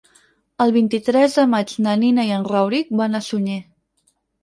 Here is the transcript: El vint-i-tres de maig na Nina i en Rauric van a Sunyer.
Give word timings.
El 0.65 0.73
vint-i-tres 0.77 1.37
de 1.41 1.45
maig 1.53 1.75
na 1.89 1.95
Nina 2.07 2.27
i 2.31 2.35
en 2.41 2.51
Rauric 2.51 2.93
van 3.05 3.17
a 3.17 3.25
Sunyer. 3.31 3.63